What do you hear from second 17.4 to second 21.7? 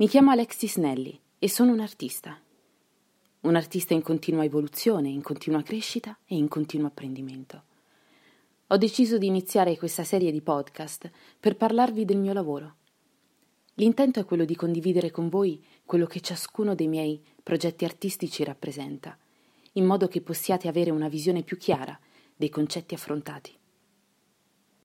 progetti artistici rappresenta, in modo che possiate avere una visione più